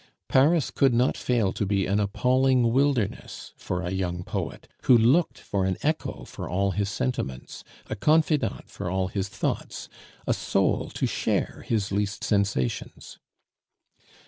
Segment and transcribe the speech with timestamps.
[0.27, 5.37] Paris could not fail to be an appalling wilderness for a young poet, who looked
[5.37, 9.89] for an echo for all his sentiments, a confidant for all his thoughts,
[10.25, 13.19] a soul to share his least sensations.